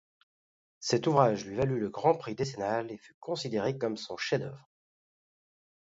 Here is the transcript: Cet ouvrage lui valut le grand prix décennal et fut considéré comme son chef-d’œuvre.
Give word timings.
Cet 0.79 1.05
ouvrage 1.05 1.45
lui 1.45 1.55
valut 1.55 1.79
le 1.79 1.89
grand 1.89 2.15
prix 2.15 2.33
décennal 2.33 2.89
et 2.91 2.97
fut 2.97 3.13
considéré 3.19 3.77
comme 3.77 3.97
son 3.97 4.17
chef-d’œuvre. 4.17 4.67